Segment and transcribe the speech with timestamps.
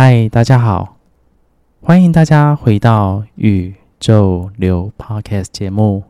[0.00, 0.96] 嗨，大家好，
[1.80, 6.04] 欢迎大家回到宇宙流 Podcast 节目。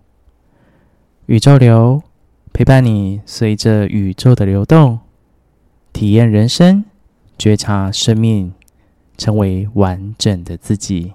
[1.24, 2.02] 宇宙流
[2.52, 4.98] 陪伴你，随着宇宙的流动，
[5.94, 6.84] 体验人生，
[7.38, 8.52] 觉察生命，
[9.16, 11.14] 成为完整的自己。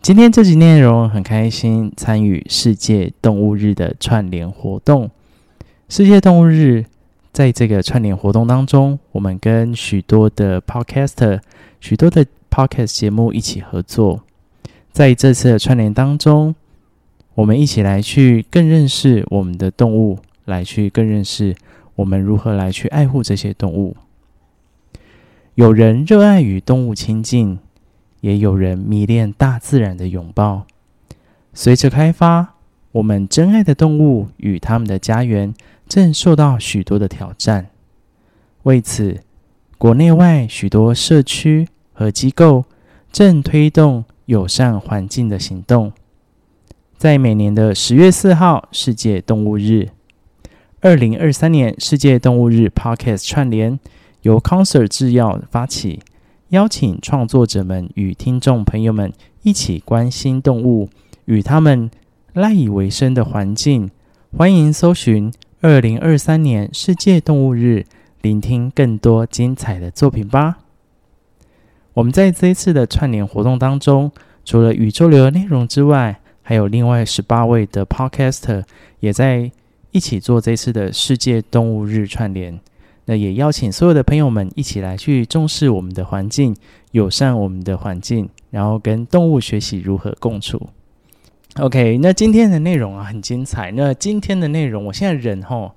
[0.00, 5.10] 今天这集内容很开心，参与世界动物日的串联活动。
[5.86, 6.86] 世界动物日，
[7.32, 11.40] 在这个串联活动当中，我们跟许多的 Podcaster、
[11.80, 14.22] 许多的 Podcast 节目一起合作，
[14.90, 16.54] 在这次的串联当中。
[17.34, 21.54] 我们一起来去更认识我们的动物，来去更认识
[21.94, 23.96] 我们如何来去爱护这些动物。
[25.54, 27.60] 有人热爱与动物亲近，
[28.20, 30.66] 也有人迷恋大自然的拥抱。
[31.54, 32.56] 随着开发，
[32.92, 35.54] 我们珍爱的动物与他们的家园
[35.88, 37.68] 正受到许多的挑战。
[38.64, 39.20] 为此，
[39.78, 42.64] 国内外许多社区和机构
[43.12, 45.92] 正推动友善环境的行动。
[46.98, 49.88] 在每年的十月四号世界动物日，
[50.80, 53.80] 二零二三年世界动物日 Podcast 串联
[54.22, 56.00] 由 Concert 制药发起，
[56.48, 60.90] 邀请创作者们与听众朋友们一起关心动物
[61.24, 61.90] 与他们
[62.34, 63.90] 赖以为生的环境。
[64.36, 67.84] 欢迎搜寻二零二三年世界动物日，
[68.22, 70.58] 聆听更多精彩的作品吧。
[71.94, 74.12] 我们在这一次的串联活动当中，
[74.44, 78.62] 除了宇宙流的内容之外，还有另外十八位的 Podcaster
[79.00, 79.50] 也在
[79.90, 82.60] 一起做这次的世界动物日串联。
[83.06, 86.54] 那也邀请所有的朋友们一起来去重视我们的环境，
[86.92, 90.68] 友善我们的环境，然后跟动物学习如何共处。
[91.58, 93.70] OK，那今天的内容啊很精彩。
[93.72, 95.72] 那今天的内容，我现在人吼，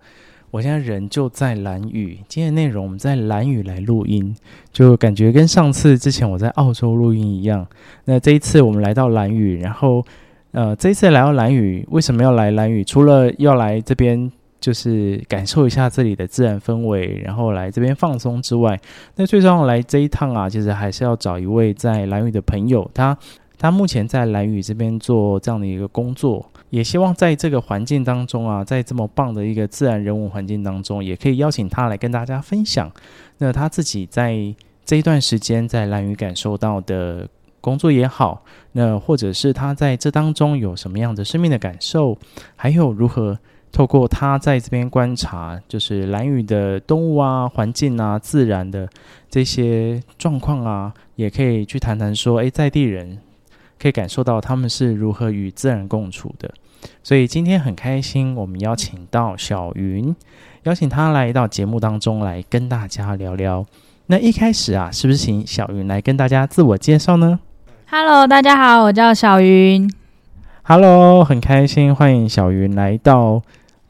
[0.51, 2.19] 我现在人就在兰屿。
[2.27, 4.35] 今天的内容我们在兰屿来录音，
[4.71, 7.65] 就感觉跟上次之前我在澳洲录音一样。
[8.05, 10.05] 那这一次我们来到兰屿，然后。
[10.55, 12.83] 呃，这一次来到兰屿，为什么要来兰屿？
[12.83, 14.31] 除了要来这边，
[14.61, 18.79] 就是感受一下这里的自然氛围，然后来这边放松之外，
[19.15, 23.17] 那最重要来这一趟啊，其实还是要找一位在兰屿的朋友，他
[23.63, 32.91] 他目前在兰屿这边做这样的一个工作，也希望在这个环境当中啊，在这么棒的一个自然人文环境当中，也可以邀请他来跟大家分享，
[33.37, 34.35] 那他自己在
[34.83, 37.25] 这一段时间在兰屿感受到的。
[37.61, 38.43] 工作也好，
[38.73, 42.17] 那或者是他在这当中有什么样的生命的感受，
[42.57, 43.39] 还有如何
[43.71, 48.89] 透过他在这边观察，就是兰屿的动物啊、环境啊、自然的
[49.29, 53.17] 这些状况啊，也可以去谈谈说，诶，在地人
[53.81, 56.53] 可以感受到他们是如何与自然共处的。
[57.01, 60.15] 所以今天很开心，我们邀请到小云，
[60.63, 63.65] 邀请他来到节目当中来跟大家聊聊。
[64.07, 67.39] 那一开始啊，是不是请小云来跟大家自我介绍呢
[67.89, 69.89] ？Hello，大家好，我叫小云。
[70.63, 73.41] Hello，很开心，欢迎小云来到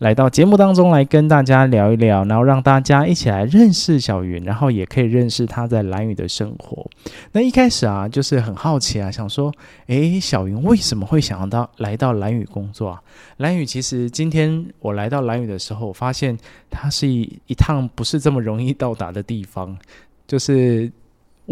[0.04, 6.86] 来到节目当中来跟大家聊一聊，然后让大家一起来认识小云，然后也可以认识她在兰屿的生活。
[7.32, 9.50] 那一开始啊，就是很好奇啊，想说，
[9.88, 13.02] 诶，小云为什么会想要到来到兰屿工作啊？
[13.38, 16.38] 兰屿其实今天我来到兰屿的时候，我发现
[16.70, 19.78] 它是一一趟不是这么容易到达的地方，
[20.28, 20.92] 就是。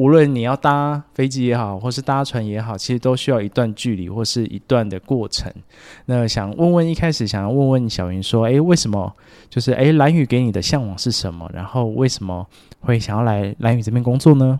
[0.01, 5.53] 无论你要搭飞机也好，或是搭船也好，其实都需要一段距离或是一段的过程。
[6.05, 9.13] 那想问问，一开始想要问问小云说，诶，为什么？
[9.47, 11.47] 就是诶，兰屿给你的向往是什么？
[11.53, 12.47] 然后为什么
[12.79, 14.59] 会想要来蓝宇这边工作呢？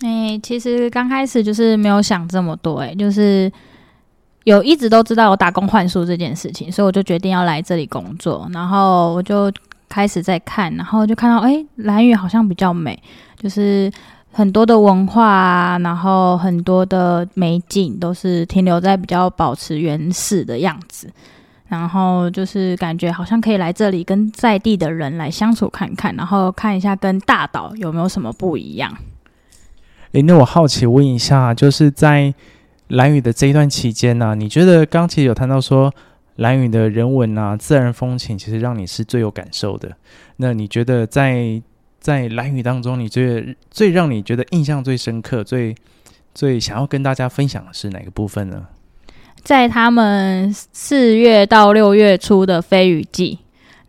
[0.00, 3.52] 诶，其实刚开始就是没有想这么多，诶，就是
[4.44, 8.48] 有一直都知道有打工换宿这件事情，所以我就决定要来这里工作。
[8.54, 9.52] 然后我就
[9.90, 12.98] 开始在看，然后就看到，诶，兰屿好像比较美，
[13.36, 13.92] 就是。
[14.36, 21.08] 很多的文化啊，然后很多的美景都是停留在比较保持原始的样子，
[21.68, 28.92] 然后就是感觉好像可以来这里跟在地的人来相处看看，然后看一下跟大岛有没有什么不一样。
[30.10, 32.34] 诶，那我好奇问一下，就是在
[32.88, 35.94] 兰屿的这一段期间呢，你觉得刚其实有谈到说
[36.36, 39.92] 兰屿的人文啊、自然风情，其实让你是最有感受的。
[40.38, 41.62] 那你觉得在
[42.04, 45.74] 在蓝雨当中，你最最让你觉得印象最深刻、最
[46.34, 48.66] 最想要跟大家分享的是哪个部分呢？
[49.42, 53.38] 在他们四月到六月初的飞雨季，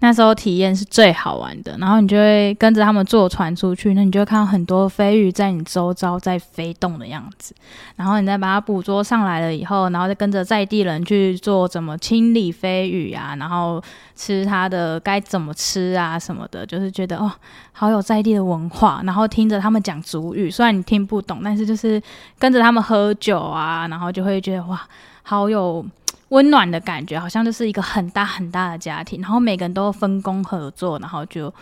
[0.06, 1.76] 那时候体验是最好玩的。
[1.80, 7.56] 然后你就会跟着他们坐船出去，那你就会看到很多飞鱼在你周遭在飞动的样子。
[7.96, 13.82] 然后你再把它捕捉上来了以后，然后再跟着在地人去做怎么清理飞鱼啊，然后
[14.16, 17.32] 吃它的该怎么吃啊什么的，就是觉得哦，
[17.72, 19.02] 好有在地的文化。
[19.04, 22.00] 然后听着他们讲族语，虽然你听不懂，但是就是
[22.38, 24.80] 跟着他们喝酒啊，然后就会觉得哇，
[25.24, 25.84] 好有。
[26.30, 31.54] 温暖的感觉，好像就是一个很大很大的家庭，然后每个人都分工合作，然后就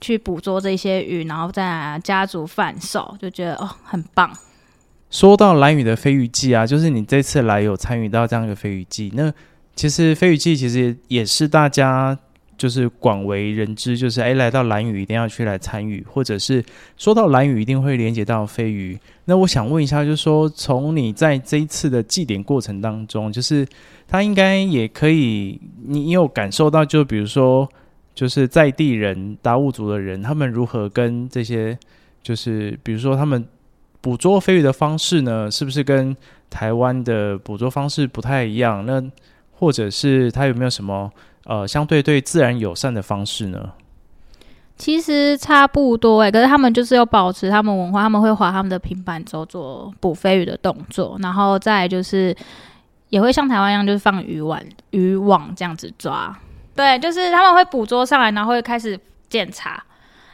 [0.00, 4.30] 去捕捉这些鱼，然后再家族贩售，就觉得哦，很棒。
[5.10, 9.32] 说到蓝屿的飞鱼季啊，就是你这次来有参与到这样一个飞鱼季，那
[9.74, 12.18] 其实飞鱼季其实也是大家。
[12.62, 16.64] 就是广为人知，就是诶，来到蓝屿一定要去来参与，或者是
[16.96, 18.96] 说到蓝屿一定会连接到飞鱼。
[19.24, 23.66] 那我想问一下，就是说从你在这一次的祭典过程当中，就是
[24.06, 27.68] 他应该也可以，你有感受到，就比如说，
[28.14, 31.76] 就是在地人达悟族的人，他们如何跟这些，
[32.22, 33.44] 就是比如说他们
[34.00, 36.16] 捕捉飞鱼的方式呢，是不是跟
[36.48, 38.86] 台湾的捕捉方式不太一样？
[38.86, 39.02] 那
[39.62, 41.08] 或者是他有没有什么？
[41.44, 43.70] 呃，相对对自然友善的方式呢？
[44.76, 52.34] 其实差不多哎，可是他们就是要保持他们文化，他们会划他们的平板舟做捕飞鱼的动作，然后再就是
[53.10, 54.60] 也会像台湾一样，就是放鱼网、
[54.90, 56.36] 渔网这样子抓。
[56.74, 58.98] 对，就是他们会捕捉上来，然后会开始
[59.28, 59.80] 检查。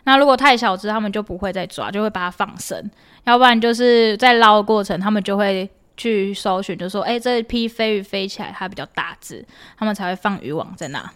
[0.04, 2.90] 那如果太小只，他们就不会再抓，就会把它放生。
[3.24, 5.68] 要不然就是在捞的过程，他们就会。
[5.98, 9.44] 去搜寻，就说，哎、这一批飞鱼飞起来，它比较大只，
[9.76, 11.12] 他们才会放渔网在那。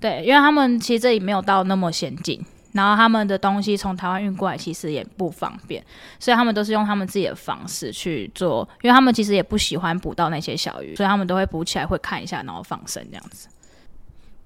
[0.00, 5.84] 对，因为他们其实这里没有到那么先进，然后他们的东西从台湾运过来，其实也不方便，
[6.18, 13.46] 所以他们都是用他们自己的方式去做，因为他们其实也不喜欢捕到那些小鱼，所以他们都会捕起来，会看一下，然后放生这样子。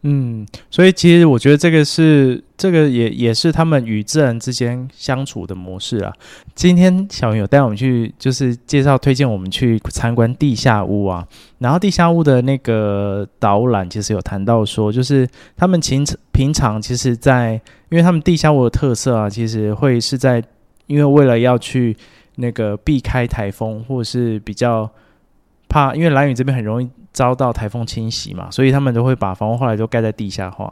[0.08, 6.12] 嗯，所以其实我觉得这个是这个也也是他们与自然之间相处的模式啊。
[6.54, 11.26] 今天小云有带我们去，就是介绍推荐我们去参观地下屋啊。
[11.58, 15.26] 然后地下屋的那个导览其实有谈到说，就是
[15.56, 20.40] 他们平平常其实在，因为他们地下屋的特色啊，其实会是在，
[20.86, 21.96] 因为为了要去
[22.36, 24.88] 那个避开台风，或者是比较
[25.68, 26.88] 怕，因为兰屿这边很容易。
[27.16, 30.70] 遭到台风侵袭嘛，所以他们都会把房屋后来都盖在地下化。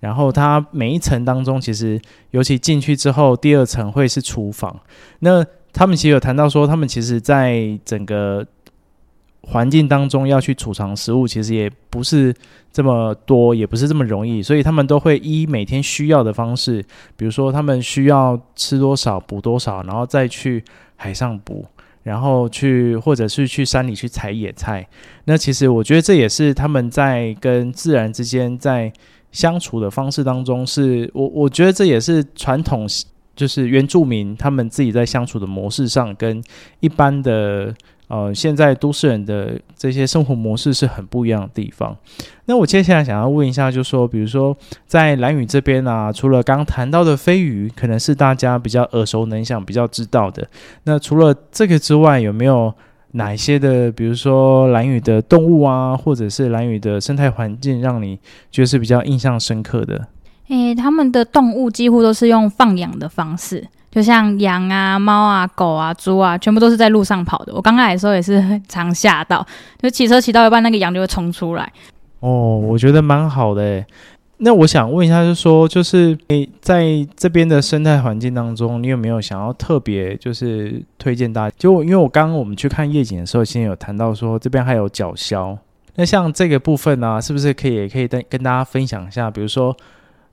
[0.00, 2.00] 然后它每一层当中，其实
[2.32, 4.76] 尤其进去之后，第二层会是厨房。
[5.20, 8.44] 那他们其实有谈到说，他们其实在整个
[9.42, 12.34] 环境当中要去储藏食物，其实也不是
[12.72, 14.42] 这么多，也不是这么容易。
[14.42, 16.84] 所以他们都会依每天需要的方式，
[17.16, 20.64] 比如说他们需要吃多少补多少，然后再去
[20.96, 21.64] 海上补。
[22.06, 24.86] 然后去，或者是去山里去采野菜。
[25.24, 28.92] 那其实我觉得这也是他们在跟自然之间在
[29.32, 32.86] 相处的方式当中是，我我觉得这也是传统，
[33.34, 36.40] 就是原住民他们自己在相处的模式上跟
[36.78, 37.74] 一般的。
[38.08, 41.96] 呃，现在都市人的这些生活模式是很不一样的地方。
[42.44, 44.56] 那我接下来想要问一下，就是说，比如说
[44.86, 50.46] 在蓝屿这边啊，除了刚谈到的飞鱼，可能是大家比较耳熟能详、比较知道的。
[50.84, 52.72] 那除了这个之外，有没有
[53.12, 58.18] 哪一些的，比如说蓝屿的动物啊，或者是蓝屿的生态环境，让你
[58.52, 60.06] 觉得是比较印象深刻的？
[60.48, 63.66] 诶，他们的动物几乎都是用放养的方式。
[63.96, 67.54] 就像羊啊、猫啊、狗啊、猪啊，全部都是在路上跑的。
[67.54, 69.44] 我刚来的时候也是 很常吓到，
[69.80, 71.72] 就骑车骑到一半，那个羊就会冲出来。
[72.20, 73.82] 哦，我觉得蛮好的。
[74.36, 76.84] 那我想问一下，就是说，就是你在
[77.16, 81.56] 这边的生态环境当中，你有没有想要特别就是推荐大家？
[81.58, 85.56] 就因为我刚刚我们去看夜景的时候，先有谈到说这边还有角鸮。
[85.94, 89.30] 那像这个部分呢、是不是可以也可以跟跟大家分享一下？
[89.30, 89.74] 比如说。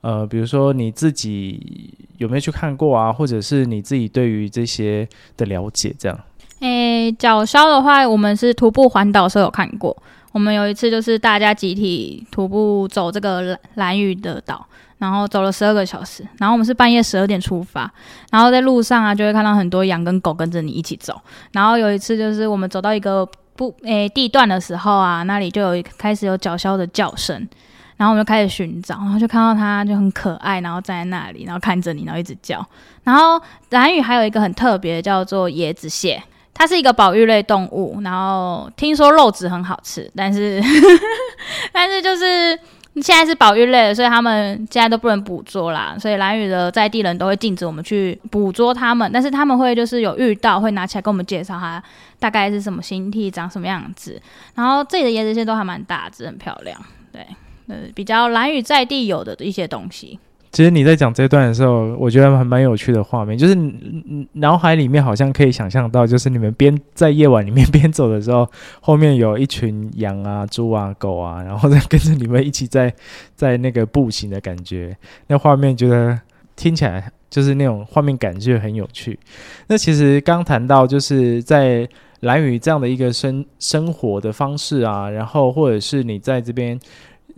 [0.03, 3.11] 呃，比如说你自己有没有去看过啊？
[3.11, 5.07] 或者是你自己对于这些
[5.37, 6.19] 的了解，这样？
[6.59, 9.95] 诶，角鸮的话，我们是徒步环岛时候有看过。
[10.33, 14.65] 我们有一次就是大家集体徒步走这个兰兰屿的岛，
[14.97, 16.27] 然后走了十二个小时。
[16.37, 17.89] 然后我们是半夜十二点出发，
[18.29, 21.17] 然后在路上啊，就会看到很多羊跟狗跟着你一起走。
[21.53, 27.47] 然后有一次就是我们走到一个不诶地段的时候啊，那里就有开始有角鸮的叫声。
[27.97, 32.65] 然后我们就开始寻找，然后就看到它就很可爱，然后站在那里，然后看着你，然后一直叫。
[33.03, 36.21] 然后蓝屿还有一个很特别，叫做椰子蟹，
[36.53, 37.99] 它是一个保育类动物。
[38.01, 40.61] 然后听说肉质很好吃，但是
[41.71, 42.57] 但是就是
[42.95, 45.95] 现在是保育类的，所以他们现在都不能捕捉啦。
[45.99, 51.81] 所以蓝屿的在地人都会禁止我们去捕捉它们，但是他们会就是有遇到会拿起来跟我们介绍它
[52.19, 54.21] 大概是什么形体，长什么样子。
[54.55, 56.79] 然后这里的椰子蟹都还蛮大只，很漂亮，
[57.11, 57.25] 对。
[57.67, 60.19] 呃，比较蓝雨在地有的一些东西。
[60.51, 63.57] 其实你在讲这段的时候，我觉得还蛮有趣的画面，就是
[64.33, 68.47] 脑海里面好像可以想象到，就是你们边在夜晚里面边走的时候，
[68.79, 72.93] 后面有一群羊啊、猪啊、狗啊，然后再跟着你们一起在
[73.33, 76.19] 在那个步行的感觉，那画面觉得
[76.55, 79.17] 听起来就是那种画面感觉很有趣。
[79.65, 81.89] 那其实刚谈到就是在
[82.19, 86.79] 兰屿这样的一个生生活的方式啊，然后或者是你在这边。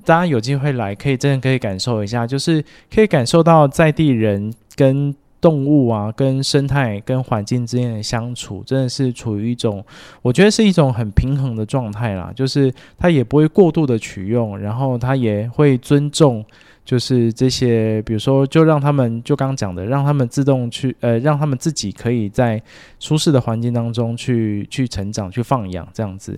[0.05, 9.83] 大家有机会来，可以真的可以感受一下，就是可以感受到在地人跟动物啊、跟生态、跟环境之间的相处，真的是处于一种，
[10.21, 12.31] 我觉得是一种很平衡的状态啦。
[12.35, 16.43] 就是他也不会过度的取用，然后他也会尊重，
[16.83, 22.59] 就是这些，比如说，就让他们就刚刚讲的，让他们自动去，呃，让他们自己可以在
[22.99, 26.35] 舒适的环境当中去去成长、去放养，这样子，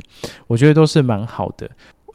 [0.47, 1.69] 我觉得都是蛮好的。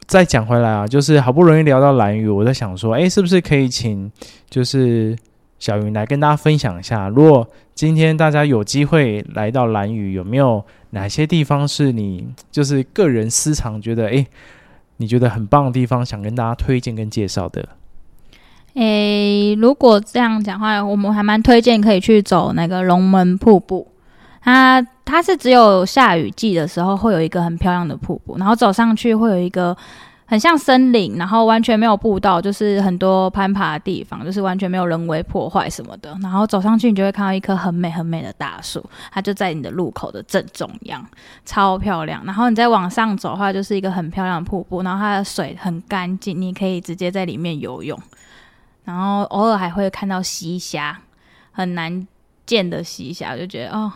[0.07, 4.11] 再讲回来啊，就是好不容易聊到蓝屿，我在想说，诶，是不是可以请
[4.49, 5.15] 就是
[5.59, 14.27] 小云来跟大家分享一下，如果今天大家有机会来到蓝屿，有没有哪些地方是你就是个人私藏觉得诶，
[14.97, 17.69] 你觉得很棒的地方，想跟大家推荐跟介绍的？
[18.75, 23.87] 诶，如果这样讲话，我们还蛮推荐可以去走那个龙门瀑布。
[24.43, 29.75] 它它是只有下雨季的时候会有一个很漂亮的瀑布，然后走上去会有一个
[30.25, 36.17] 很像森林，然后完全没有步道，就是很多攀爬的地方，就是完全没有人为破坏什么的。
[36.21, 41.05] 然后走上去，你就会看到一棵很美很美的大树，它就在你的路口的正中央，
[41.45, 42.21] 超漂亮。
[42.25, 47.97] 然后你再往上走的话，就是一个很漂亮的瀑布，然后它的水很干净，你可以直接在里面游泳。
[48.83, 50.99] 然后偶尔还会看到溪虾，
[51.51, 52.05] 很难
[52.45, 53.91] 见的溪虾，就觉得哦。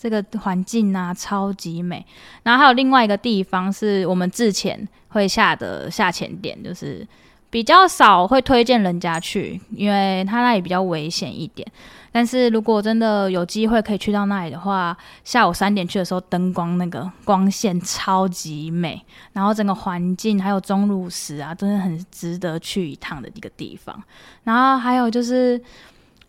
[0.00, 2.02] 这个环境啊，超级美。
[2.42, 7.06] 然后还有另外一个地方是我们之前会下的下潜点，就是
[7.50, 11.70] 比较少会推荐人家去，因为它那里比较危险一点。
[12.10, 19.04] 但是如果真的有机会可以去到那里的话，下午三点去的时候，灯光那个光线超级美，
[19.34, 24.02] 然后整个环境还有钟乳石啊，真的很值得去一趟的一个地方。
[24.44, 25.60] 然后还有就是。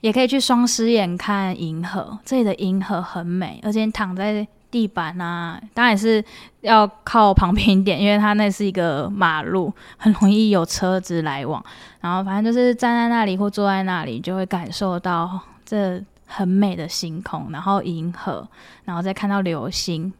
[0.02, 6.24] 也可以去双狮眼看银河，这里的银河很美，而且躺在地板啊，当然是
[6.62, 11.64] 要靠旁边一点，因为它那是一个马路，很容易有车子来往。
[12.00, 18.48] 然后反正就是站在那里或坐在那里，就会感受到这很美的星空，然后银河，
[18.86, 20.12] 然后再看到流星。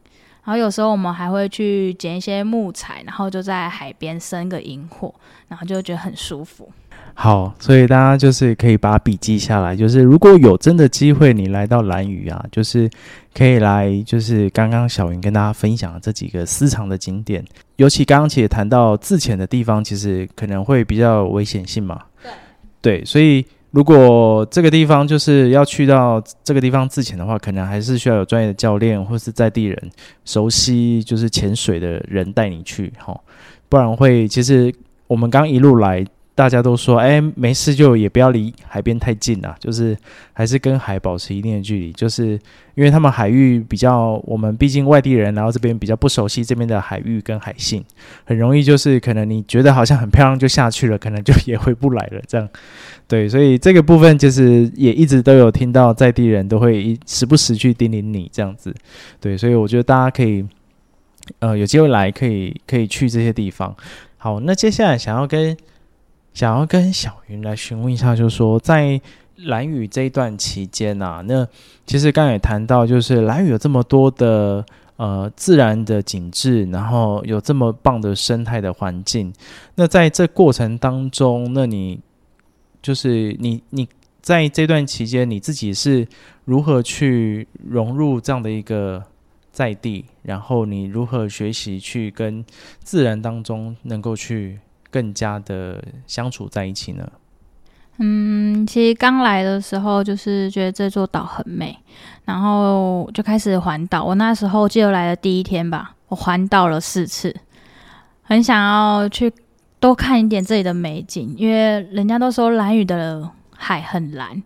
[0.44, 5.14] 然后有时候我们还会去捡一些木材，然后就在海边生个营火，
[5.48, 6.70] 然后就觉得很舒服。
[7.14, 12.88] 好，所以大家就是可以把笔记下来，就是如果有真的机会你来到蓝屿啊，就是
[13.34, 17.44] 可以来，就是刚刚小云跟大家分享的这几个私藏的景点，
[17.76, 22.00] 尤其刚刚其实谈到自潜的地方，其实可能会比较危险性嘛。
[22.22, 29.90] 对，对，所以如果这个地方就是要去到这个地方自潜的话，可能还是需要有专业的教练或是在地人
[30.24, 33.20] 熟悉就是潜水的人带你去，哈，
[33.68, 34.74] 不然会其实
[35.06, 36.04] 我们刚一路来。
[36.42, 39.96] 大家都说，哎，没事就也不要离海边太近啊，就是
[40.32, 42.32] 还是跟海保持一定的距离，就是
[42.74, 47.80] 因为他们海域比较，我们毕竟外地人，然后这边比较不熟悉这边的海域跟海性，
[48.24, 52.48] 很容易就是可能你觉得好像很漂亮就下去了，可能就也回不来了，这样，
[53.06, 58.74] 对，所以这个部分就是也一直都有听到在地人都会时不时去叮咛你这样子，
[59.20, 60.44] 对，所以我觉得大家可以，
[61.38, 63.76] 呃，有机会来可以可以去这些地方。
[64.18, 65.56] 好，那接下来想要跟
[66.34, 69.00] 想要跟小云来询问一下，就是说在
[69.36, 71.46] 蓝屿这一段期间啊，那
[71.84, 74.64] 其实刚才也谈到，就是蓝屿有这么多的
[74.96, 79.32] 呃自然的景致，然后有这么棒的生态的环境。
[79.74, 82.00] 那在这过程当中，那你
[82.80, 83.88] 就是你你
[84.20, 86.06] 在这段期间，你自己是
[86.44, 89.02] 如何去融入这样的一个
[89.50, 90.04] 在地？
[90.22, 92.44] 然后你如何学习去跟
[92.84, 94.60] 自然当中能够去？
[94.92, 97.10] 更加的相处在一起呢？
[97.98, 101.76] 嗯，其实刚来的时候就是觉得这座岛很美，
[102.24, 104.04] 然后就开始环岛。
[104.04, 107.34] 我那时候记得来的第一天吧，我环岛了四次，
[108.22, 109.32] 很想要去
[109.78, 114.42] 多看一点这里的美景，因为人家都说蓝屿的海很蓝，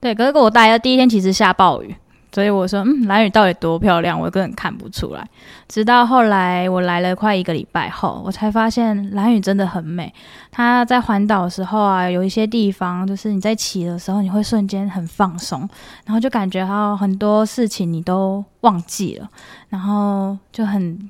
[0.00, 0.14] 对。
[0.14, 1.94] 可是我来的第一天其实下暴雨。
[2.34, 5.24] 所以我说，嗯，兰屿到底多漂亮，我根本看不出来。
[5.68, 10.12] 直到后来我来了快一个礼拜后，我才发现兰屿真的很美。
[10.50, 15.60] 它在环岛的时候啊，有一些地方就是你在骑的时候，你会瞬间很放松，
[16.04, 19.30] 然后就感觉到很多事情你都忘记了，
[19.68, 21.08] 然后就很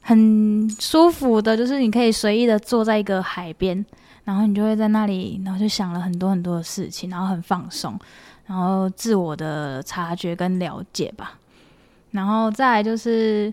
[0.00, 3.84] 很舒服的，就是你可以随意的坐在一个海边，
[4.24, 7.98] 然后你就会在那里，然后就想了很多很多的事情，然后很放松，
[8.46, 11.38] 然后自我的察觉跟了解吧。
[12.10, 13.52] 然后再就是，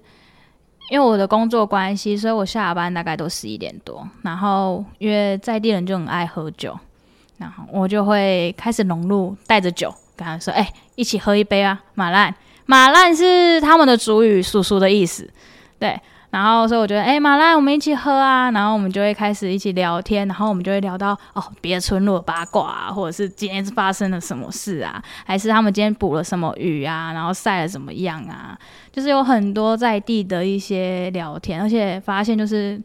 [0.89, 4.07] 因为我的工作关系，所以我下班大概都十一点多。
[4.21, 6.77] 然后因为在地人就很爱喝酒，
[7.37, 12.33] 然后我就会开始融入，带着酒跟他说：“哎、一起喝一杯啊，马兰。”
[12.65, 15.27] 马兰是他们的主语“叔叔”的意思，
[15.79, 15.99] 对。
[16.31, 18.51] 然后，所以我觉得，哎，马兰，我们一起喝啊。
[18.51, 28.57] 然后我们就会开始一起聊天，然后我们就会聊到哦，别的村落八卦啊，或者是今天是发生了什么事啊，还是他们今天捕了什么鱼啊，然后晒了怎么样啊，
[28.91, 32.81] 就是有很多在地的一些聊天，而且发现就是。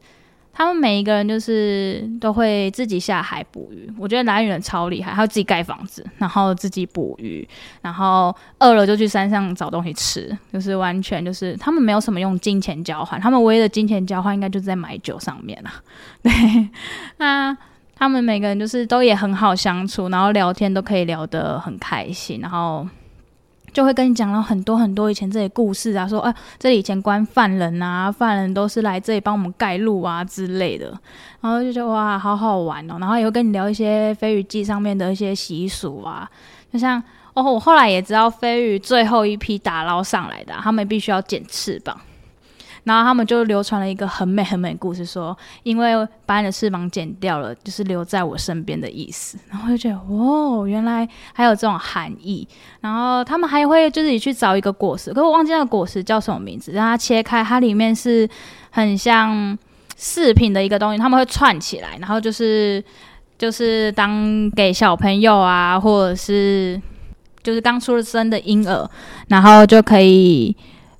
[0.54, 7.46] 他们每一个人就是都会自己下海捕鱼，我觉得兰屿人超厉害，还有自己盖房子，然后自己捕鱼，
[7.82, 15.70] 然后饿了就去山上找东西吃，就是完全就是他们没有什么用金钱交换，他们唯一的金钱交换应该就是在买酒上面了。
[16.22, 16.32] 对，
[17.16, 17.56] 那
[17.96, 22.86] 他们每个人就是都也很好相处，然后聊天都可以聊得很开心，然后。
[23.74, 30.96] 就会跟你讲了很多很多以前这些故事啊，说、啊，这里以前关犯人啊，犯人都是来这里帮我们盖路啊之类的，
[31.40, 36.30] 然后就觉得哇，好好玩哦，然后也会跟你聊一些飞鱼季上面的一些习俗啊，
[36.72, 37.02] 就像
[37.34, 42.00] 哦，我后来也知道飞鱼最后一批打捞上来的，他们必须要剪翅膀。
[42.84, 49.38] 然后他们就流传了一个很美很美的故事，说因为把你的翅膀剪掉了，就是留在我身边的意思。
[49.50, 52.46] 然后就觉得，哦，原来还有这种含义。
[52.82, 56.72] 然后他们还会就是你去找一个果实，可我忘记那个果实叫什么名字。
[56.72, 58.28] 让它切开，它里面是
[58.70, 59.56] 很像
[59.96, 62.84] 饰品的一个东西，他们会串起来，然后就是
[63.38, 66.78] 就是当给小朋友啊，或者是
[67.42, 68.86] 就是刚出生的婴儿，
[69.28, 70.54] 然后就可以。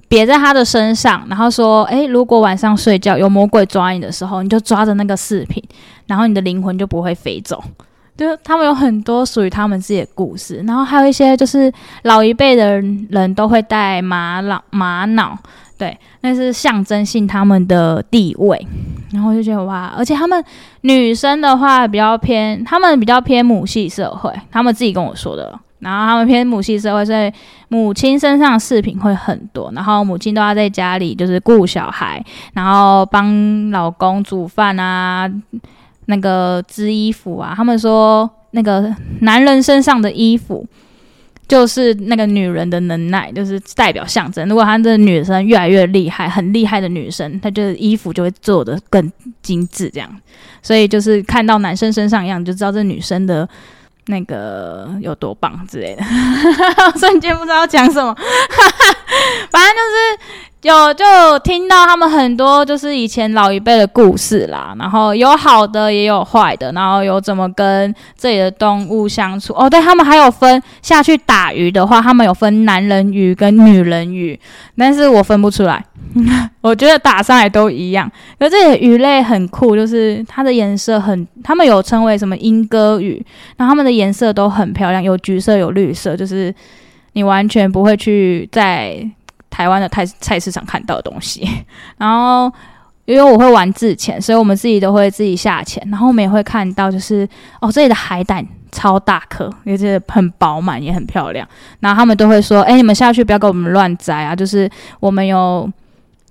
[0.09, 5.63] 别在他的身上，然后说：“诶，如果晚上睡觉有魔鬼抓你的时候，你就抓着那个饰品，
[6.07, 7.63] 然后你的灵魂就不会飞走。”
[8.17, 15.37] 就他们有很多属于他们自己的故事，然后还有一些就是老一辈的人都会戴玛瑙，玛瑙，
[15.77, 18.65] 对，那是象征性他们的地位。
[19.13, 20.45] 然后就觉得哇，而且他们
[20.83, 25.59] 女生的话比较偏，他们比较偏母系社会，他们自己跟我说的。
[25.85, 27.31] 然后他们偏母系社会，所以
[27.69, 29.71] 母亲身上饰品会很多。
[29.75, 35.31] 然后母亲都要在家里就是顾小孩，然后帮老公煮饭啊，
[36.07, 37.53] 那个织衣服啊。
[37.55, 40.67] 他们说那个男人身上的衣服
[41.47, 44.49] 就是那个女人的能耐，就是代表象征。
[44.49, 50.09] 如果他这女生越来越厉害，很厉害的女生，她就是衣服就会做得更精致，这样。
[50.63, 53.47] 所以就是看到男生身上一样，就知道这女生的。
[54.07, 56.03] 那个有多棒之类的，
[56.99, 58.15] 瞬间不知道讲什么，
[59.51, 60.19] 反正就是
[60.65, 61.05] 有就
[61.41, 69.53] 听到他们很多就是以前老一辈的故事啦，然后有好的也有坏的，然后有怎么跟这里的动物相处。
[69.53, 74.41] 哦，对，他们还有分下去打鱼的话，他们有分男人鱼跟女人鱼，
[74.79, 75.85] 但是我分不出来。
[76.63, 83.23] 我觉得打上来都一样，而这里的鱼类很酷，就是它的颜色很，他们有称为什么莺歌鱼，
[83.59, 86.55] 然后它们的颜色都很漂亮，有橘色有绿色，就是
[87.13, 89.07] 你完全不会去在
[89.55, 91.49] 台湾的菜菜市场看到的东西。
[91.97, 92.53] 然后
[93.05, 97.29] 因为我会玩自潜，所以我们自己都会自己下潜，然后我们也会看到，就是
[97.61, 101.47] 哦这里的海胆超大颗，也是很饱满，也很漂亮。
[101.79, 105.71] 然后他们都会说，哎，你们下去不要给我们乱摘啊，就是我们有。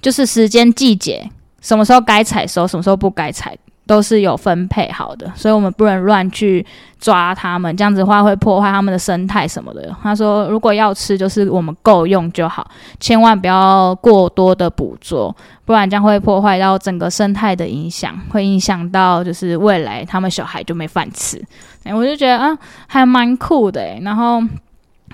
[0.03, 1.29] 就是时间、季节，
[1.61, 6.65] 什么时候该采收，什么时候不该采，都是有分配好的，所以我们不能乱去
[6.99, 9.93] 抓它们，这样子的话会破坏它们的生态什么的。
[10.01, 12.65] 他说，如果要吃，就是我们够用就好，
[12.99, 21.43] 千万不要过多的捕捉，不然将会破坏到整个生态的影响，会影响到就是未来他们小孩就没饭吃。
[21.83, 24.41] 哎，我就觉得啊，还蛮酷的诶，然后。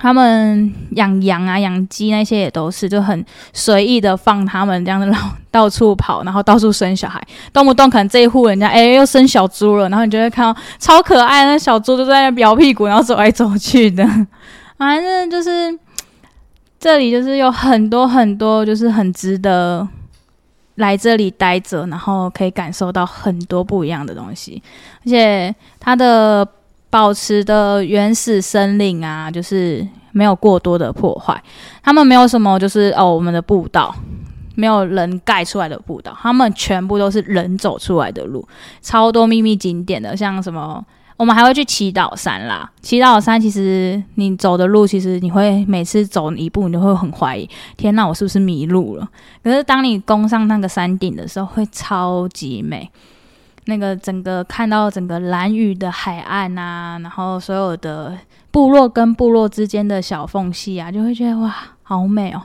[0.02, 5.20] 他们养羊啊、养鸡那些也都是，就很随意的放他们这样子
[5.52, 14.08] 到处跑，然后到处生小孩，动不动可能这一户人家哎、又生小猪了，然后你就会看到超可爱那小猪就在那摇屁股，然后走来走去的。
[14.78, 15.78] 反正就是
[16.80, 19.86] 这里就是有很多很多，就是很值得
[20.76, 24.64] 来这里待着，然后可以感受到很多不一样的东西，
[25.06, 26.48] 而且它的。
[26.89, 31.41] 保持的原始森林啊，就是没有过多的破坏。
[31.84, 33.95] 他们没有什么，就是哦，我们的步道
[34.56, 38.47] 没有人盖出来的步道，他们全部都是人走出来的路，
[38.82, 40.84] 超多秘密景点的，像什么
[41.15, 42.69] 我们还会去祈祷山啦。
[42.82, 47.47] 祈祷山其实你走的路，其实你会每次走一步，你就会很怀疑，
[47.78, 49.08] 天哪，我是不是迷路了？
[49.43, 52.89] 可是当你攻上那个山顶的时候，会超级美。
[53.69, 58.17] 那个整个看到整个蓝雨的海岸啊，然后所有的
[58.51, 62.41] 部落跟部落之间的小缝隙啊，就会觉得哇，好美哦！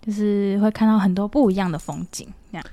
[0.00, 2.64] 就是会看到很多不一样的风景，这样。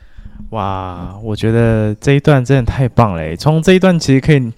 [0.49, 3.36] 哇，我觉得这一段真的太棒了！
[3.38, 4.51] 从这一段其实可以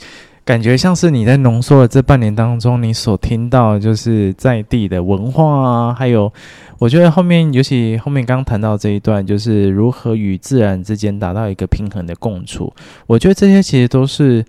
[0.47, 6.31] 感觉像是你在浓缩的这半年当中，你所听到就是在地的文化啊，还有
[6.79, 12.73] 我觉得后面尤其后面刚刚谈到这一段，就是如何与自然之间达到一个平衡的共处。
[13.07, 14.45] 我觉得这些其实都是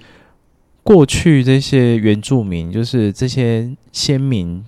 [0.85, 4.65] 过去这些原住民，就是这些先民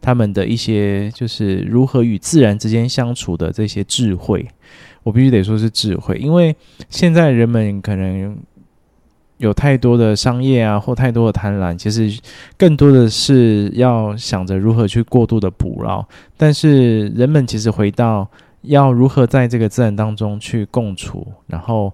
[0.00, 4.46] 他们的一些就是如何与自然之间相处的这些智慧。
[5.02, 6.54] 我必须得说是智慧，因为
[6.88, 8.38] 现在人们可能
[9.38, 12.16] 有太多的商业啊，或太多的贪婪，其实
[12.56, 16.04] 更多的是要想着如何去过度的捕捞。
[16.36, 18.28] 但是人们其实回到
[18.62, 21.92] 要如何在这个自然当中去共处，然后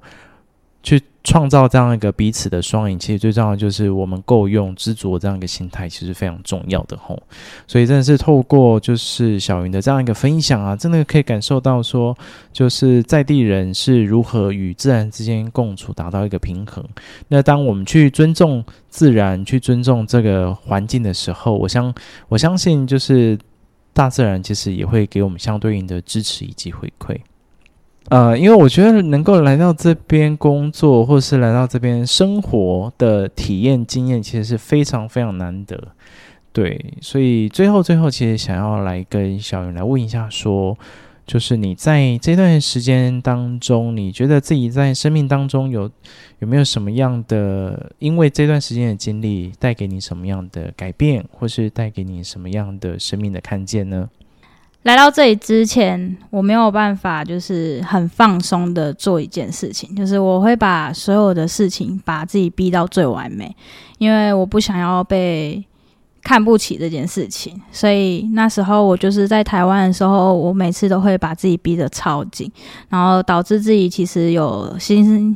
[0.84, 1.02] 去。
[1.26, 7.18] 创造这样一个彼此的双赢，其实最重要的就是我们够用、知足这样一个心态，其实非常重要的吼。
[7.66, 12.14] 所以真的是透过就是小云的这样一个分享啊，真的可以感受到说，
[12.52, 16.84] 就是在地人是如何与自然之间共处，达到一个平衡。
[17.28, 21.94] 那当我们去尊重自然、去尊重这个环境的时候，我相
[22.28, 23.38] 我相信就是
[23.94, 27.18] 大自然其实也会给我们相对应的支持以及回馈。
[28.10, 35.82] 呃，因为我觉得能够来到这边工作，或是来到这边生活的体验经验，其实是非常非常难得。
[36.52, 40.76] 对，所以最后最后，其实想要来跟小云来问一下，说，
[41.26, 45.90] 就是你在这段时间当中，你觉得自己在生命当中有
[46.40, 54.08] 有没有什么样的，因为这段时间的经历带给你什么样的改变，或是带给你什么样的生命的看见呢？
[54.84, 63.56] 来到这里之前，我没有办法，就是很放松的做一件事情，就是我会把所有的事情把自己逼到最完美，
[63.96, 65.64] 因为我不想要被
[66.22, 67.58] 看不起这件事情。
[67.72, 72.52] 所以那时候我就是在台湾的时候，我每次都会把自己逼得超紧，
[72.90, 75.34] 然后导致自己其实有心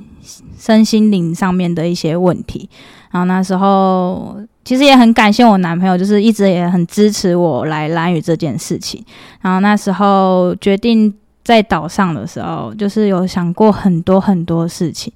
[0.58, 2.68] 身心灵上面的一些问题。
[3.10, 4.36] 然后那时候。
[4.68, 9.02] 其实也很感谢我男朋友，就是一直也很支持我来蓝屿这件事情。
[9.40, 11.10] 然后那时候决定
[11.42, 15.10] 在岛上的时候，就是有想过很多很多事情，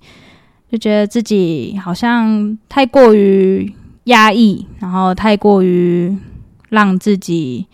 [0.71, 3.71] 就觉得自己好像太过于
[4.05, 6.17] 压抑，然后太过于
[6.71, 7.67] 让自己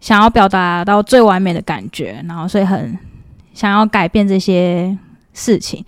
[0.00, 2.98] 想要表达到最完美的感觉，然后所以很
[3.52, 4.96] 想要改变这些
[5.34, 5.84] 事情。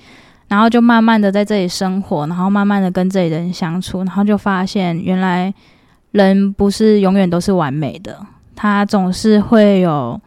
[0.48, 5.52] 然后就慢慢的在这里生活，然后慢慢的跟这里的人相处，然后就发现原来
[6.12, 8.18] 人不是永远都是完美的，
[8.54, 10.20] 他总是会有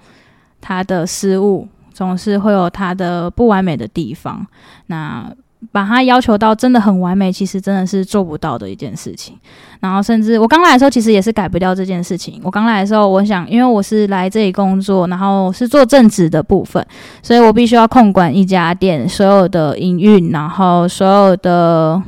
[0.59, 4.45] 他的失误，总是会有他的不完美的地方。
[4.87, 5.31] 那
[5.71, 9.35] 把他要求到真的很完美，其实真的是做不到的一件事情。
[9.81, 12.39] 然后甚至我刚来的时候，其实也是改不掉这件事情。
[12.43, 16.85] 我刚来的时候，我想，因为我是来这里工作，然后是做正职的部分，
[17.21, 22.01] 所以我必须要控管一家店所有的营运，然后所有的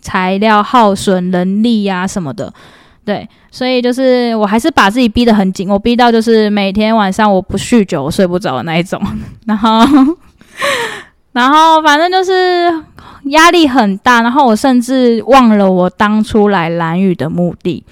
[0.00, 2.52] 材料耗损、人力呀、什么的。
[3.04, 9.00] 对，所以就是我还是把自己逼得很紧，我逼到就是每天晚上我不酗酒，我睡不着的那一种。
[9.46, 9.80] 然后。
[11.34, 12.72] 然后反正就是
[13.24, 17.84] 压力很大，然后我甚至忘了我当初来兰屿的目的。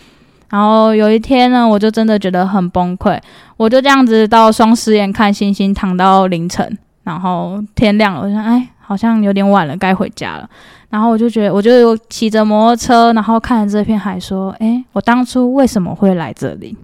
[0.49, 3.19] 然后有一天呢，我就真的觉得很崩溃，
[3.57, 10.49] 我就这样子到双十岩看星星，躺到凌晨，然后天亮了，我想，哎，好像有点晚了，该回家了。
[10.91, 16.77] 然后我就觉得，我就骑着摩托车，然后看着这片海，说，哎，我当初为什么会来这里？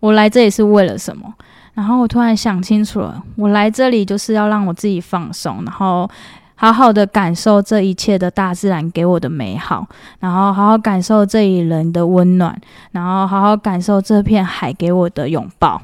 [0.00, 1.32] 我来这里是为了什么？
[1.76, 6.10] 然后我突然想清楚了，我来这里就是要让我自己放松，然后
[6.54, 9.86] 好好的感受这一切的大自然给我的美好，
[10.18, 12.58] 然后好好感受这一人的温暖，
[12.92, 15.80] 然后好好感受这片海给我的拥抱。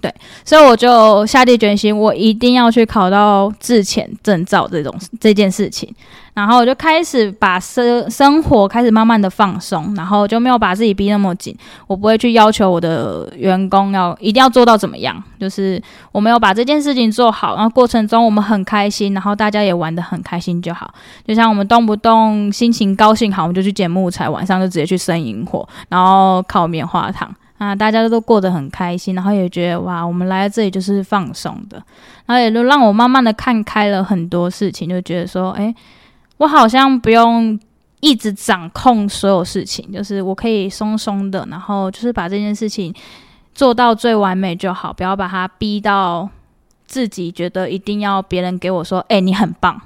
[0.00, 5.92] 对，所以我就下定决心，我一定要去考到自潜证照这种这件事情。
[6.34, 11.56] 然后我就开始把生生活开始慢慢的放松，然后就没有把自己逼那么紧。
[11.86, 15.82] 我不会去要求我的员工要一定要做到怎么样，就是
[16.12, 20.92] 我没有把这件事情做好，然后过程中我们很开心，然后大家也玩得很开心就好。
[21.26, 27.34] 就像我们动不动心情高兴好，我们就去捡木材，晚上就直接去生营火，然后烤棉花糖。
[27.58, 31.82] 啊，大家都过得很开心，然后也觉得哇，我们来到这里就是放松的，
[32.26, 35.74] 然后也就让我慢慢的看开了很多事情，就觉得说，哎，
[36.36, 37.58] 我好像不用
[38.00, 42.94] 一直掌控所有事情，就是我可以松松的，然后就是把这件事情
[43.54, 46.28] 做到最完美就好，不要把它逼到
[46.86, 49.80] 自己觉得一定要别人给我说，哎、你很棒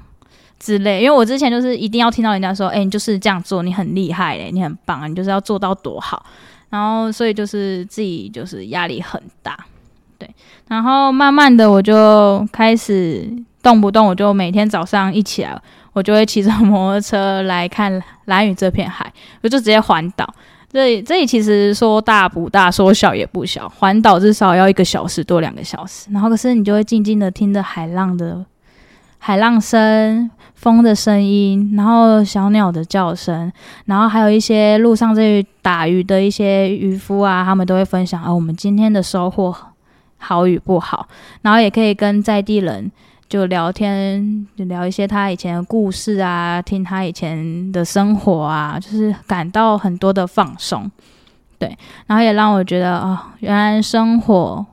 [0.59, 1.02] 之类。
[1.02, 6.26] 因为我之前就是一定要听到人家说，哎、你就是这样做，你很厉害嘞，你很棒啊，你就是要做到多好。
[6.70, 9.59] 然后所以就是自己就是压力很大，
[10.18, 10.30] 对。
[10.68, 13.30] 然后慢慢的我就开始
[13.62, 15.61] 动不动我就每天早上一起来。
[15.92, 20.24] 我就会骑着摩托车来看蓝屿这片海，我就直接环岛。
[20.72, 26.09] 这里这里其实说大不大，说小也不小，环岛至少要一个小时多两个小时。
[26.12, 28.46] 然后可是你就会静静的听着海浪的
[29.20, 33.52] 海浪声、风的声音，然后小鸟的叫声，
[33.85, 39.54] 然后还有一些路上这里打鱼的一些渔夫啊，他们都会分享啊，我们今天的收获
[40.18, 41.06] 好与不好，
[41.42, 42.90] 然后也可以跟在地人。
[43.30, 50.90] 就聊天，就聊一些他以前的故事啊，听他以前的生活啊，就是感到很多的放松，
[51.56, 51.78] 对，
[52.09, 54.66] 然后也让我觉得啊、哦，原来生活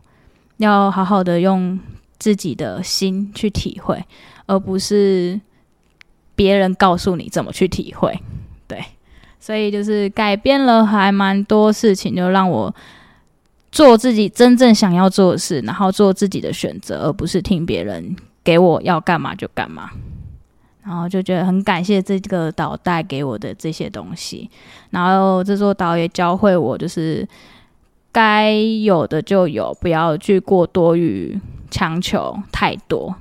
[0.57, 1.79] 要好好的用
[2.17, 4.03] 自己的心去体会，
[4.47, 5.39] 而不是
[6.35, 8.19] 别人告诉你怎么去体会，
[8.67, 8.83] 对，
[9.39, 12.73] 所以就是改变了还蛮多事情，就让我
[13.71, 18.15] 做自己真正想要做的事，然后做自己的选择，而不是听别人。
[18.43, 19.89] 给我要干嘛就干嘛，
[20.81, 24.49] 然后就觉得很感谢这个岛带给我的这些东西，
[24.91, 27.27] 然后这座岛也教会我，就是
[28.09, 31.37] 该有的就有，不要去过多于
[31.69, 33.13] 强求太多，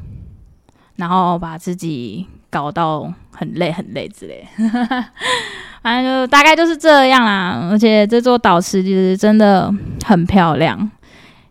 [0.97, 4.47] 然后把自己搞到很累很累之类，
[5.83, 7.69] 反正就大概就是这样啦。
[7.71, 9.73] 而且这座岛其实真的
[10.05, 10.91] 很漂亮。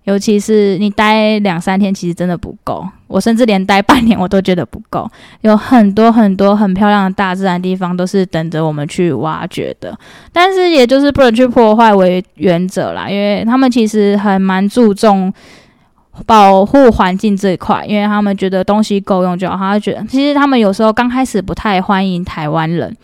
[0.06, 2.88] 尤其是你待两三天，其实真的不够。
[3.08, 5.10] 我甚至连待半年我都觉得不够。
[5.42, 9.98] 有很多很多很漂亮的大自然地方，都是等着我们去挖掘的。
[10.32, 15.34] 但是，也就是不能去破坏为原则啦，因为他们其实还蛮注重
[16.26, 19.58] 保护环境这一块，因为他们觉得东西够用就好。
[19.58, 22.96] 他觉得，其实他们有时候刚开始不太欢迎台湾人，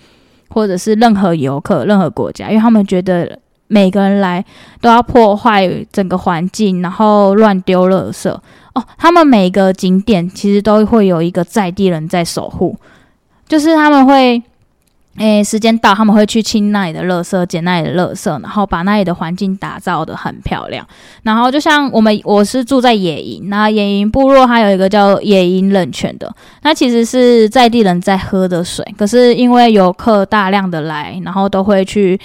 [0.50, 3.39] 或者是任何游客、任何国家，因为他们觉得。
[3.74, 4.43] 每个人来
[4.82, 8.84] 都要破坏整个环境，然后乱丢垃圾哦。
[8.97, 12.76] 他们每个景点其实都会有一个在地人在守护，
[13.47, 14.43] 就是他们会，
[15.17, 20.88] 诶，时间到他们会去清那里的垃圾，捡那里的垃圾，然后把那里的环境打造的很漂亮。
[21.24, 32.19] 然后就像我们，我是住在野营，那野营部落它有一个叫野营冷泉的，那其实是在地人在喝的水，可是因为游客大量的来，然后都会去。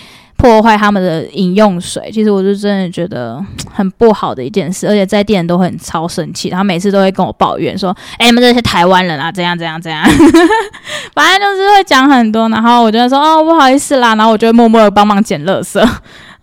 [0.46, 10.04] 破坏他们的饮用水，其实我是真的觉得 很不好的一件事，而且在店人都很超生气，他每次都会跟我抱怨说：“哎、你们这些台湾人啊，怎样怎样怎样。”
[11.14, 15.84] 反正就是会讲很多，然后我就说：“哦，不好意思啦。”然后我就会默默的帮忙捡垃圾。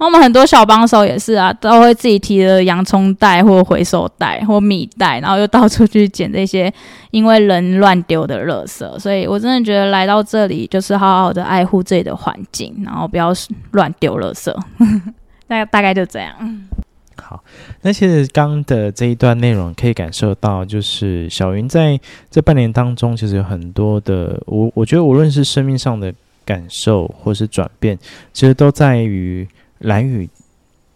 [0.03, 6.71] 我们很多小帮手也是啊，都会自己提着洋葱袋或回收袋或米袋，然后又到处去捡这些
[7.11, 8.99] 因为人乱丢的垃圾。
[8.99, 13.33] 所以我真的觉得来到这里就是好好的爱护自己的环境，然后不要
[13.71, 14.53] 乱丢垃圾。
[15.47, 16.33] 大大概就这样。
[17.15, 17.43] 好，
[17.83, 26.13] 那其实刚的这一段内容可以感受到，就是小云在这半年当中，其实有很多的，我我觉得无论是生命上的
[26.43, 27.97] 感受或是转变，
[28.33, 29.47] 其实都在于。
[29.83, 30.29] 蓝宇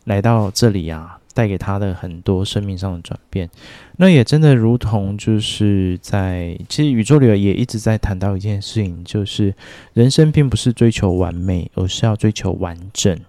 [0.05, 3.49] 来到这里啊，带给他的很多生命上的转变，
[3.97, 9.53] 那也真的如同就是在其实宇宙里也一直在谈到一件事情，就是
[9.93, 13.19] 人生并不是追求完美，而是要追求完整。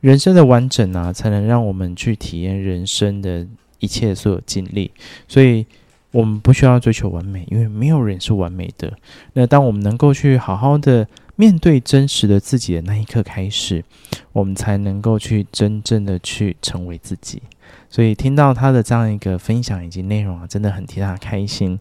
[0.00, 3.46] 人生的完整啊，才能让我们去体验人生的
[3.78, 4.90] 一切所有经历。
[5.28, 5.64] 所以，
[6.10, 8.92] 我们不需要追求完美，因为没有人是完美的。
[9.32, 11.06] 那当我们能够去好好的。
[11.36, 13.84] 面对真实的自己的那一刻开始，
[14.32, 17.42] 我们才能够去真正的去成为自己。
[17.88, 21.78] 所以听到他的这样一个分享以及内容啊，真的很替他开心。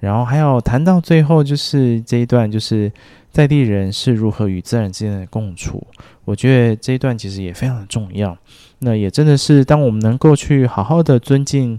[0.00, 2.90] 然后还有谈到最后，就是这一段，就是
[3.30, 5.84] 在地人是如何与自然之间的共处。
[6.24, 8.36] 我觉得这一段其实也非常的重要。
[8.80, 11.78] 那也真的是，当我们能够去好好的尊敬，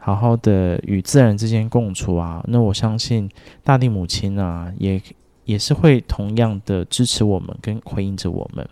[0.00, 3.28] 好好的与自然之间共处啊，那我相信
[3.62, 5.00] 大地母亲啊，也。
[5.44, 8.68] 也是会同样的支持我们跟回应着我们。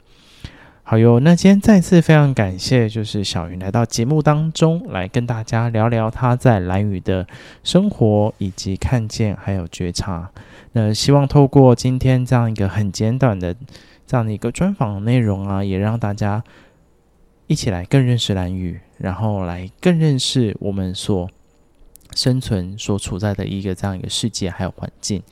[0.85, 7.27] 好哟，那今天再次非常感谢，就是小云来到节目当中来跟大家聊聊她在兰宇的
[7.63, 10.31] 生活以及看见还有觉察。
[10.73, 13.55] 那希望透过今天这样一个很简短的
[14.07, 16.43] 这样的一个专访内容啊，也让大家
[17.47, 21.31] 一起来更认识兰宇，然后来更认识我们所
[22.15, 25.23] 生存所处在的一个这样一个世界还有环境，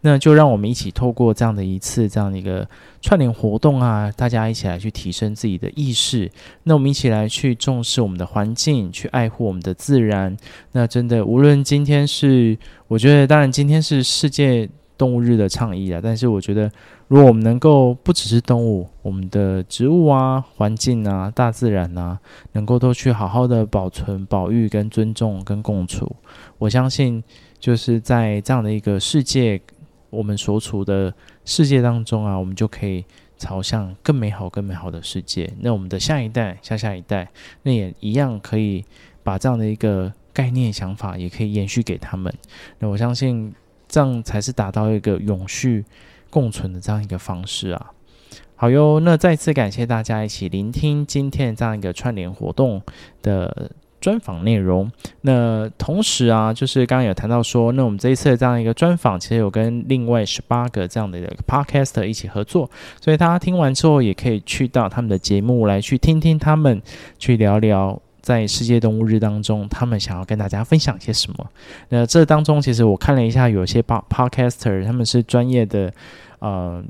[0.00, 2.68] 那就让我们一起透过这样的一次这样的一个
[3.00, 6.30] 串联活动啊，大家一起来去提升自己的意识。
[6.64, 10.36] 那我们一起来去重视我们的环境，去爱护我们的自然。
[10.72, 12.56] 那真的，无论今天是，
[12.88, 14.68] 我觉得当然今天是世界
[15.00, 16.70] 动物日的倡议啊，但是我觉得。
[17.08, 22.16] 如果我们能够不只是动物，我们的植物啊、环境啊、大自然啊，
[22.52, 26.14] 能够都去好好的保存、保育、跟尊重、跟共处，
[26.58, 27.20] 我相信
[27.58, 29.60] 就是在这样的一个世界，
[30.08, 31.12] 我们所处的
[31.44, 33.04] 世界当中啊，我们就可以
[33.36, 35.52] 朝向更美好、更美好的世界。
[35.58, 37.28] 那我们的下一代、下下一代，
[37.64, 38.84] 那也一样可以
[39.24, 42.32] 把这样的一个概念、想法，也可以延续给他们。
[42.78, 43.52] 那我相信
[43.90, 45.84] 这样才是达到一个永续。
[46.32, 47.90] 共存的这样一个方式啊，
[48.54, 49.00] 好哟。
[49.00, 52.80] 那再次感谢大家一起聆听今天这样一个串联活动
[53.20, 54.88] 的专访内容。
[55.22, 66.80] 那同时啊，就是刚刚有谈到说，那我们这一次的这样一个专访，其实有跟另外十八个这样的一个 podcaster 一起合作，所以大家听完之后，也可以去到他们的节目来去听听他们
[67.18, 68.00] 去聊聊。
[68.20, 71.50] 在世界动物日当中，他们想要跟大家分享些什么？
[71.88, 75.92] 那这当中，其实我看了一下，有些 podcaster 他们是专业的，
[76.38, 76.82] 呃，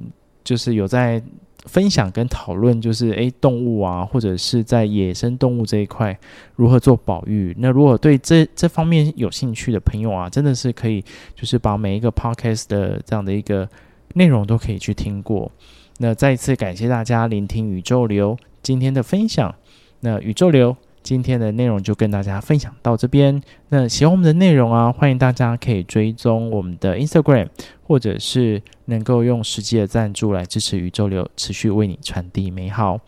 [0.42, 1.22] 就是有在
[1.66, 6.18] 分享跟讨论，就是诶，动物啊，或者是在野生动物这一块
[6.56, 7.54] 如何做保育。
[7.58, 13.68] 那如果对这这方面有兴趣的朋友啊，真的是可以，就是把每一个 podcast 的这样的一个
[14.14, 15.50] 内容都可以去听过。
[15.98, 19.54] 那再一次感谢大家聆听宇宙流今天的分享。
[20.00, 20.76] 那宇宙流。
[21.02, 23.42] 今天的内容就跟大家分享到这边。
[23.68, 27.48] 那喜欢我们的内容啊，欢迎大家可以追踪我们的 Instagram，
[27.82, 33.00] 或者是能够用实际的赞助来支持宇宙流，持续为你传递美好。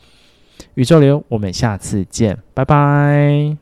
[0.75, 3.62] 宇宙流，我们下次见，拜拜。